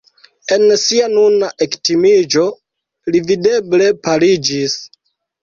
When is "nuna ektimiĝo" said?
1.15-2.47